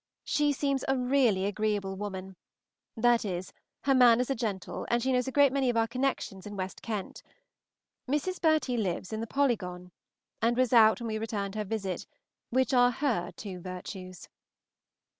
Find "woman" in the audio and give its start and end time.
1.95-2.35